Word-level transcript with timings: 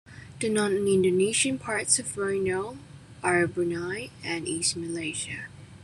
The 0.39 0.49
non-Indonesian 0.49 1.59
parts 1.59 1.99
of 1.99 2.15
Borneo 2.15 2.75
are 3.21 3.45
Brunei 3.45 4.09
and 4.23 4.47
East 4.47 4.75
Malaysia. 4.75 5.45